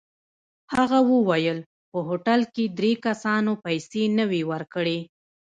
هغه 0.75 0.99
وویل 1.11 1.57
په 1.91 1.97
هوټل 2.07 2.41
کې 2.53 2.65
درې 2.77 2.91
کسانو 3.05 3.51
پیسې 3.65 4.03
نه 4.17 4.25
وې 4.29 4.41
ورکړې. 4.51 4.99